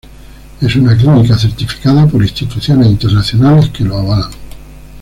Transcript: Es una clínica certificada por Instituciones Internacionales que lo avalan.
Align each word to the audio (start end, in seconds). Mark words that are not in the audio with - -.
Es 0.61 0.75
una 0.77 0.97
clínica 0.97 1.37
certificada 1.37 2.07
por 2.07 2.23
Instituciones 2.23 2.87
Internacionales 2.87 3.69
que 3.69 3.83
lo 3.83 3.97
avalan. 3.99 4.31